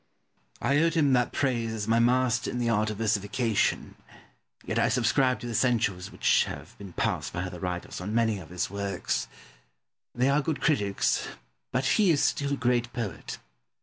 Pope. 0.59 0.67
I 0.71 0.77
owed 0.79 0.95
him 0.95 1.13
that 1.13 1.31
praise 1.31 1.71
as 1.73 1.87
my 1.87 1.99
master 1.99 2.49
in 2.49 2.57
the 2.57 2.69
art 2.71 2.89
of 2.89 2.97
versification, 2.97 3.97
yet 4.65 4.79
I 4.79 4.89
subscribe 4.89 5.39
to 5.41 5.45
the 5.47 5.53
censures 5.53 6.11
which 6.11 6.45
have 6.45 6.75
been 6.79 6.93
passed 6.93 7.31
by 7.33 7.43
other 7.43 7.59
writers 7.59 8.01
on 8.01 8.11
many 8.15 8.39
of 8.39 8.49
his 8.49 8.67
works. 8.67 9.27
They 10.15 10.27
are 10.27 10.41
good 10.41 10.59
critics, 10.59 11.27
but 11.71 11.85
he 11.85 12.09
is 12.09 12.23
still 12.23 12.53
a 12.53 12.57
great 12.57 12.91
poet. 12.93 13.37